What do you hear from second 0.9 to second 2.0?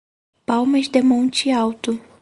de Monte Alto